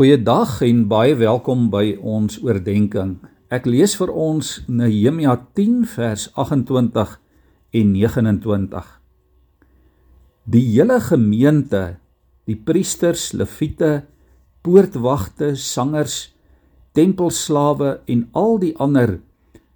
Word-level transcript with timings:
Goeiedag 0.00 0.62
en 0.64 0.86
baie 0.88 1.12
welkom 1.12 1.66
by 1.68 1.90
ons 2.00 2.38
oordeenking. 2.40 3.18
Ek 3.52 3.66
lees 3.68 3.92
vir 4.00 4.08
ons 4.08 4.54
Nehemia 4.64 5.34
10 5.58 5.82
vers 5.92 6.22
28 6.40 7.10
en 7.76 7.90
29. 7.92 8.86
Die 10.56 10.64
hele 10.70 10.96
gemeente, 11.04 11.82
die 12.48 12.56
priesters, 12.56 13.34
leviete, 13.36 14.06
poortwagte, 14.64 15.52
sangers, 15.52 16.30
tempelslawe 16.96 17.98
en 18.08 18.24
al 18.32 18.56
die 18.64 18.72
ander 18.80 19.18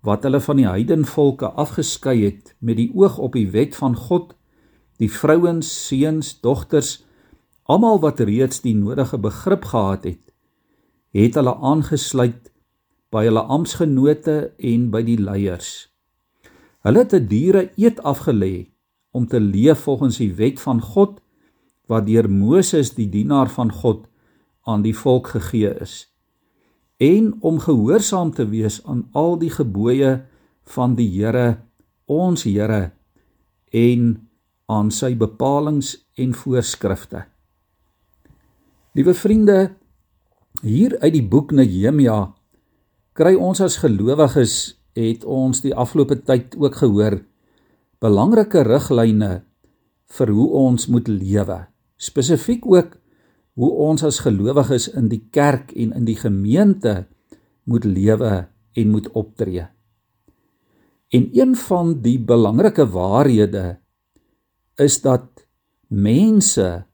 wat 0.00 0.24
hulle 0.24 0.40
van 0.40 0.62
die 0.62 0.70
heidenvolke 0.70 1.52
afgeskei 1.60 2.22
het 2.22 2.54
met 2.64 2.80
die 2.80 2.88
oog 2.96 3.20
op 3.20 3.36
die 3.36 3.50
wet 3.52 3.76
van 3.76 3.92
God, 4.08 4.32
die 4.96 5.12
vrouens, 5.12 5.68
seuns, 5.68 6.38
dogters 6.40 7.02
Almal 7.66 8.00
wat 8.00 8.20
reeds 8.20 8.60
die 8.62 8.74
nodige 8.74 9.18
begrip 9.18 9.64
gehad 9.72 10.04
het, 10.04 10.22
het 11.16 11.34
hulle 11.34 11.56
aangesluit 11.56 12.52
by 13.10 13.24
hulle 13.26 13.42
amptgenote 13.50 14.52
en 14.58 14.90
by 14.90 15.02
die 15.06 15.18
leiers. 15.18 15.88
Hulle 16.86 17.02
het 17.02 17.14
'n 17.14 17.26
diere 17.26 17.70
eet 17.76 17.98
afgelê 18.02 18.70
om 19.10 19.26
te 19.26 19.40
leef 19.40 19.78
volgens 19.88 20.18
die 20.18 20.34
wet 20.34 20.60
van 20.60 20.80
God 20.80 21.20
wat 21.86 22.06
deur 22.06 22.30
Moses 22.30 22.94
die 22.94 23.08
dienaar 23.08 23.50
van 23.50 23.72
God 23.72 24.06
aan 24.62 24.82
die 24.82 24.94
volk 24.94 25.26
gegee 25.26 25.74
is 25.80 26.16
en 26.96 27.36
om 27.40 27.58
gehoorsaam 27.58 28.30
te 28.30 28.48
wees 28.48 28.80
aan 28.84 29.08
al 29.12 29.36
die 29.38 29.50
gebooie 29.50 30.24
van 30.64 30.94
die 30.96 31.08
Here 31.08 31.58
ons 32.04 32.44
Here 32.44 32.92
en 33.70 34.28
aan 34.66 34.90
sy 34.90 35.14
bepalinge 35.16 35.98
en 36.16 36.32
voorskrifte. 36.34 37.26
Liewe 38.96 39.12
vriende, 39.12 39.74
hier 40.64 40.94
uit 41.02 41.12
die 41.12 41.26
boek 41.28 41.50
Nehemia 41.52 42.30
kry 43.12 43.34
ons 43.36 43.58
as 43.60 43.74
gelowiges 43.82 44.54
het 44.96 45.26
ons 45.28 45.60
die 45.60 45.74
afgelope 45.76 46.16
tyd 46.24 46.54
ook 46.56 46.78
gehoor 46.80 47.18
belangrike 48.00 48.62
riglyne 48.64 49.42
vir 50.16 50.32
hoe 50.32 50.46
ons 50.62 50.88
moet 50.88 51.10
lewe. 51.12 51.58
Spesifiek 52.00 52.64
ook 52.64 52.96
hoe 53.60 53.70
ons 53.84 54.06
as 54.08 54.22
gelowiges 54.24 54.88
in 54.96 55.12
die 55.12 55.20
kerk 55.28 55.76
en 55.76 55.92
in 56.00 56.08
die 56.08 56.16
gemeente 56.16 57.02
moet 57.68 57.84
lewe 57.84 58.46
en 58.80 58.96
moet 58.96 59.12
optree. 59.12 59.68
En 61.12 61.28
een 61.36 61.52
van 61.68 61.98
die 62.00 62.16
belangrike 62.16 62.88
waarhede 62.96 63.76
is 64.80 65.02
dat 65.04 65.44
mense 65.92 66.86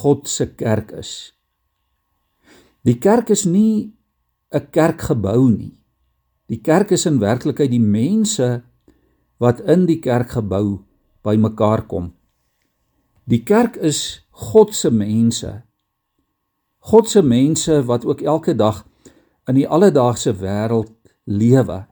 God 0.00 0.28
se 0.28 0.48
kerk 0.56 0.96
is. 1.04 1.34
Die 2.84 2.98
kerk 3.00 3.30
is 3.32 3.44
nie 3.44 3.94
'n 4.52 4.70
kerkgebou 4.70 5.48
nie. 5.50 5.80
Die 6.46 6.60
kerk 6.60 6.90
is 6.90 7.06
in 7.06 7.18
werklikheid 7.18 7.70
die 7.70 7.80
mense 7.80 8.62
wat 9.38 9.60
in 9.60 9.86
die 9.86 10.00
kerkgebou 10.00 10.84
bymekaar 11.22 11.86
kom. 11.86 12.12
Die 13.24 13.42
kerk 13.42 13.76
is 13.76 14.26
God 14.30 14.74
se 14.74 14.90
mense. 14.90 15.62
God 16.78 17.08
se 17.08 17.22
mense 17.22 17.84
wat 17.84 18.04
ook 18.04 18.20
elke 18.20 18.54
dag 18.54 18.86
in 19.48 19.54
die 19.54 19.68
alledaagse 19.68 20.34
wêreld 20.36 20.92
lewe. 21.24 21.86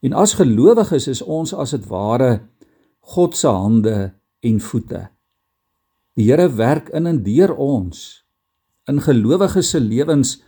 En 0.00 0.12
as 0.12 0.34
gelowiges 0.34 1.08
is 1.08 1.22
ons 1.22 1.54
as 1.54 1.70
dit 1.70 1.86
ware 1.86 2.48
God 3.00 3.36
se 3.36 3.48
hande 3.48 4.14
en 4.40 4.60
voete. 4.60 5.08
Die 6.14 6.30
Here 6.30 6.48
werk 6.54 6.88
in 6.88 7.06
en 7.06 7.22
deur 7.22 7.56
ons 7.56 8.23
in 8.90 9.00
gelowiges 9.00 9.70
se 9.72 9.80
lewens 9.80 10.42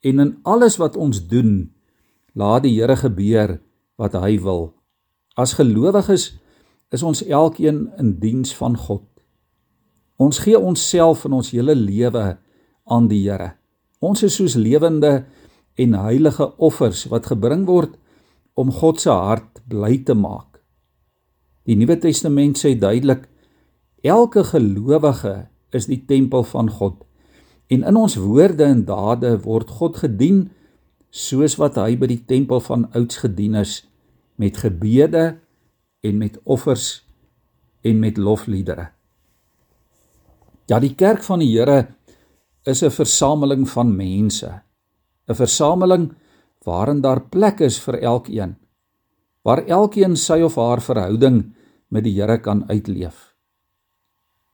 en 0.00 0.20
in 0.20 0.32
alles 0.42 0.76
wat 0.76 0.96
ons 0.96 1.24
doen, 1.28 1.70
laat 2.32 2.62
die 2.66 2.76
Here 2.76 2.96
gebeur 2.96 3.58
wat 3.98 4.14
hy 4.14 4.36
wil. 4.42 4.72
As 5.34 5.56
gelowiges 5.58 6.36
is 6.94 7.02
ons 7.02 7.24
elkeen 7.26 7.86
in 7.98 8.16
diens 8.20 8.54
van 8.56 8.76
God. 8.76 9.06
Ons 10.18 10.42
gee 10.42 10.58
onsself 10.58 11.24
en 11.26 11.38
ons 11.38 11.50
hele 11.54 11.74
lewe 11.78 12.38
aan 12.88 13.08
die 13.10 13.22
Here. 13.26 13.54
Ons 13.98 14.22
is 14.26 14.38
soos 14.38 14.54
lewende 14.58 15.24
en 15.78 15.94
heilige 15.98 16.50
offers 16.58 17.06
wat 17.10 17.30
gebring 17.30 17.66
word 17.66 17.96
om 18.58 18.70
God 18.74 19.00
se 19.00 19.14
hart 19.14 19.62
bly 19.70 20.00
te 20.06 20.14
maak. 20.18 20.58
Die 21.66 21.76
Nuwe 21.78 21.98
Testament 22.00 22.58
sê 22.58 22.74
duidelik 22.78 23.28
elke 24.06 24.44
gelowige 24.46 25.48
is 25.74 25.86
die 25.90 26.00
tempel 26.08 26.46
van 26.48 26.70
God 26.70 27.02
En 27.68 27.84
in 27.84 27.96
ons 27.96 28.16
woorde 28.16 28.64
en 28.64 28.84
dade 28.84 29.34
word 29.44 29.70
God 29.80 30.00
gedien 30.00 30.46
soos 31.10 31.56
wat 31.60 31.76
hy 31.80 31.96
by 32.00 32.08
die 32.08 32.22
tempel 32.28 32.60
van 32.64 32.86
ouds 32.96 33.20
gedien 33.24 33.58
is 33.60 33.82
met 34.40 34.60
gebede 34.60 35.38
en 36.04 36.18
met 36.20 36.38
offers 36.44 37.02
en 37.84 38.00
met 38.00 38.16
lofliedere. 38.16 38.88
Ja, 40.68 40.78
die 40.80 40.94
kerk 40.94 41.22
van 41.24 41.40
die 41.40 41.50
Here 41.56 41.94
is 42.64 42.82
'n 42.82 42.90
versameling 42.90 43.68
van 43.68 43.96
mense. 43.96 44.62
'n 45.28 45.34
Versameling 45.34 46.12
waarin 46.64 47.00
daar 47.00 47.20
plek 47.20 47.60
is 47.60 47.78
vir 47.80 47.98
elkeen. 48.02 48.56
Waar 49.42 49.64
elkeen 49.66 50.16
sy 50.16 50.40
of 50.40 50.56
haar 50.56 50.80
verhouding 50.80 51.54
met 51.88 52.04
die 52.04 52.20
Here 52.20 52.38
kan 52.40 52.68
uitleef. 52.68 53.34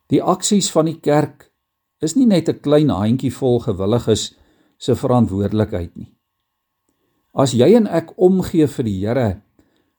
Die 0.07 0.23
aksies 0.23 0.71
van 0.71 0.85
die 0.85 1.01
kerk 1.01 1.51
is 2.05 2.17
nie 2.17 2.27
net 2.27 2.49
'n 2.49 2.61
klein 2.61 2.91
handjie 2.91 3.33
vol 3.33 3.61
gewilliges 3.61 4.35
se 4.79 4.95
verantwoordelikheid 4.95 5.97
nie. 5.97 6.15
As 7.35 7.53
jy 7.53 7.75
en 7.75 7.87
ek 7.87 8.13
omgee 8.19 8.67
vir 8.67 8.85
die 8.85 8.99
Here, 9.01 9.43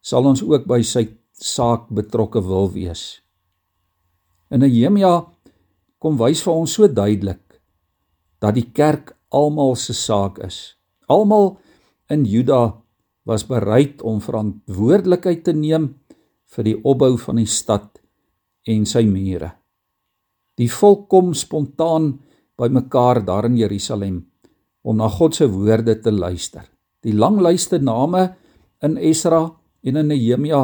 sal 0.02 0.26
ons 0.26 0.44
ook 0.44 0.68
by 0.68 0.82
sy 0.82 1.08
saak 1.34 1.90
betrokke 1.90 2.42
wil 2.46 2.70
wees. 2.72 3.22
In 4.52 4.60
Nehemia 4.60 5.26
kom 6.00 6.18
wys 6.18 6.44
vir 6.46 6.54
ons 6.54 6.74
so 6.78 6.88
duidelik 6.88 7.60
dat 8.40 8.56
die 8.56 8.70
kerk 8.72 9.16
almal 9.32 9.76
se 9.76 9.94
saak 9.94 10.40
is. 10.46 10.76
Almal 11.10 11.58
in 12.10 12.26
Juda 12.26 12.82
was 13.26 13.44
bereid 13.44 14.02
om 14.06 14.22
verantwoordelikheid 14.22 15.44
te 15.44 15.54
neem 15.54 15.96
vir 16.56 16.64
die 16.64 16.78
opbou 16.84 17.16
van 17.18 17.42
die 17.42 17.50
stad 17.50 18.00
en 18.70 18.86
sy 18.86 19.04
mure. 19.10 19.52
Die 20.56 20.72
volk 20.72 21.10
kom 21.12 21.34
spontaan 21.36 22.14
bymekaar 22.56 23.20
daar 23.26 23.46
in 23.50 23.58
Jerusalem 23.60 24.24
om 24.86 24.98
na 24.98 25.10
God 25.10 25.36
se 25.36 25.48
woorde 25.50 25.98
te 26.00 26.12
luister. 26.12 26.64
Die 27.04 27.14
lang 27.14 27.42
lyste 27.42 27.80
name 27.82 28.36
in 28.86 28.98
Esra 28.98 29.50
en 29.84 29.98
in 30.00 30.08
Nehemia 30.08 30.64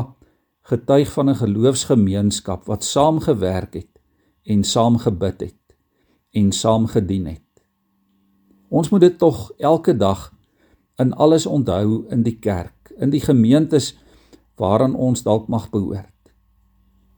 getuig 0.61 1.11
van 1.11 1.29
'n 1.29 1.35
geloofsgemeenskap 1.35 2.65
wat 2.65 2.83
saamgewerk 2.83 3.73
het 3.73 3.99
en 4.43 4.63
saam 4.63 4.97
gebid 4.97 5.41
het 5.41 5.75
en 6.31 6.51
saam 6.51 6.87
gedien 6.87 7.25
het. 7.25 7.51
Ons 8.69 8.89
moet 8.89 9.01
dit 9.01 9.17
tog 9.17 9.51
elke 9.57 9.97
dag 9.97 10.33
in 10.97 11.13
alles 11.13 11.45
onthou 11.45 12.05
in 12.09 12.23
die 12.23 12.39
kerk, 12.39 12.93
in 12.97 13.09
die 13.09 13.19
gemeentes 13.19 13.97
waaraan 14.55 14.95
ons 14.95 15.23
dalk 15.23 15.47
mag 15.47 15.69
behoort. 15.69 16.33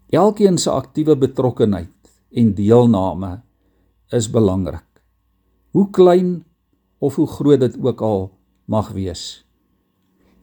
Elkeen 0.09 0.57
se 0.57 0.69
aktiewe 0.69 1.17
betrokkenheid 1.17 1.92
en 2.33 2.53
deelname 2.57 3.41
is 4.13 4.29
belangrik. 4.29 4.85
Hoe 5.73 5.89
klein 5.89 6.43
of 6.97 7.15
hoe 7.15 7.27
groot 7.27 7.59
dit 7.59 7.77
ook 7.81 8.01
al 8.01 8.31
mag 8.65 8.91
wees. 8.95 9.43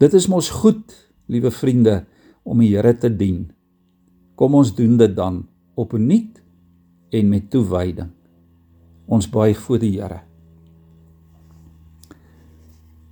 Dit 0.00 0.14
is 0.14 0.28
mos 0.28 0.50
goed, 0.50 0.94
liewe 1.26 1.50
vriende, 1.50 2.04
om 2.42 2.60
die 2.62 2.72
Here 2.74 2.94
te 2.98 3.10
dien. 3.12 3.50
Kom 4.34 4.54
ons 4.56 4.72
doen 4.74 4.96
dit 5.00 5.12
dan 5.16 5.44
opnuut 5.76 6.40
en 7.10 7.28
met 7.28 7.50
toewyding. 7.52 8.10
Ons 9.10 9.28
buig 9.30 9.58
voor 9.58 9.80
die 9.82 9.94
Here. 9.98 10.22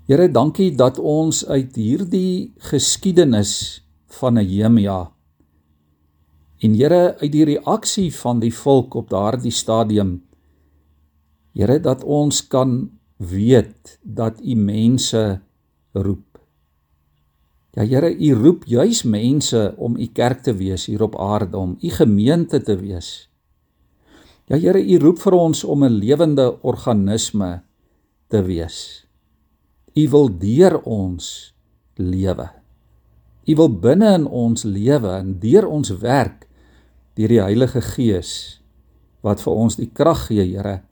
Here, 0.08 0.31
dankie 0.32 0.70
dat 0.73 0.97
ons 0.99 1.43
uit 1.47 1.76
hierdie 1.76 2.55
geskiedenis 2.70 3.85
van 4.19 4.38
Nehemia 4.38 5.11
En 6.58 6.75
Here, 6.75 7.14
uit 7.19 7.32
die 7.32 7.44
reaksie 7.44 8.08
van 8.14 8.40
die 8.43 8.55
volk 8.55 8.96
op 8.99 9.10
daardie 9.10 9.55
stadium, 9.55 10.19
Here, 11.55 11.78
dat 11.81 12.02
ons 12.05 12.40
kan 12.50 12.90
weet 13.19 13.99
dat 14.02 14.40
U 14.43 14.55
mense 14.55 15.40
roep. 15.93 16.38
Ja 17.78 17.87
Here, 17.87 18.10
U 18.10 18.34
roep 18.34 18.66
juis 18.66 19.05
mense 19.06 19.75
om 19.76 19.96
U 19.96 20.06
kerk 20.12 20.43
te 20.43 20.55
wees 20.58 20.88
hier 20.90 21.02
op 21.02 21.19
aarde, 21.19 21.56
om 21.56 21.76
U 21.78 21.90
gemeente 21.94 22.62
te 22.62 22.75
wees. 22.78 23.31
Ja 24.50 24.58
Here, 24.58 24.82
U 24.82 24.99
roep 24.99 25.22
vir 25.22 25.38
ons 25.38 25.64
om 25.64 25.84
'n 25.84 25.99
lewende 26.02 26.58
organisme 26.62 27.62
te 28.26 28.43
wees. 28.43 29.06
U 29.94 30.08
wil 30.08 30.38
deur 30.38 30.82
ons 30.82 31.54
lewe. 31.94 32.50
U 33.46 33.54
wil 33.54 33.70
binne 33.81 34.14
in 34.14 34.26
ons 34.26 34.62
lewe 34.62 35.08
en 35.08 35.38
deur 35.38 35.66
ons 35.66 35.90
werk 35.90 36.48
deur 37.19 37.32
die 37.32 37.43
Heilige 37.43 37.82
Gees 37.82 38.61
wat 39.26 39.43
vir 39.43 39.56
ons 39.59 39.75
die 39.75 39.91
krag 39.91 40.29
gee, 40.29 40.44
Here, 40.47 40.85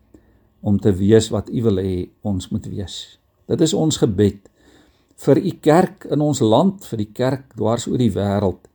om 0.66 0.80
te 0.82 0.90
wees 0.90 1.30
wat 1.30 1.52
U 1.54 1.62
wil 1.68 1.78
hê 1.78 1.94
ons 2.26 2.48
moet 2.50 2.66
wees. 2.66 3.18
Dit 3.46 3.62
is 3.62 3.74
ons 3.76 4.00
gebed 4.02 4.48
vir 5.22 5.38
U 5.38 5.52
kerk 5.62 6.08
in 6.10 6.24
ons 6.26 6.42
land, 6.42 6.82
vir 6.90 7.04
die 7.04 7.12
kerk 7.14 7.54
dwars 7.54 7.86
oor 7.86 8.02
die 8.02 8.10
wêreld. 8.10 8.66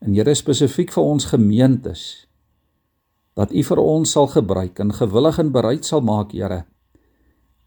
En 0.00 0.14
Here 0.14 0.34
spesifiek 0.38 0.94
vir 0.94 1.10
ons 1.10 1.26
gemeentes 1.32 2.06
dat 3.34 3.50
U 3.50 3.62
vir 3.66 3.82
ons 3.82 4.14
sal 4.14 4.30
gebruik 4.30 4.78
en 4.78 4.94
gewillig 4.94 5.42
en 5.42 5.52
bereid 5.52 5.86
sal 5.86 6.06
maak, 6.06 6.30
Here, 6.30 6.64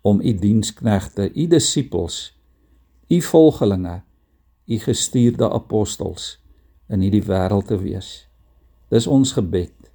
om 0.02 0.24
U 0.24 0.34
diensknegte, 0.40 1.28
U 1.28 1.48
disippels, 1.52 2.30
U 3.12 3.20
volgelinge, 3.20 4.02
U 4.64 4.80
gestuurde 4.80 5.52
apostels 5.52 6.38
in 6.88 7.04
hierdie 7.04 7.26
wêreld 7.28 7.68
te 7.68 7.84
wees. 7.84 8.22
Dis 8.94 9.08
ons 9.10 9.32
gebed 9.34 9.90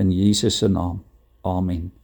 in 0.00 0.12
Jesus 0.14 0.56
se 0.56 0.68
naam. 0.72 1.02
Amen. 1.44 1.97